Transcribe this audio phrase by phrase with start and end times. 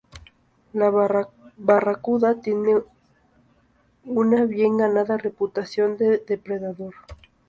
[0.73, 2.81] La barracuda tiene
[4.03, 6.95] una bien ganada reputación de depredador.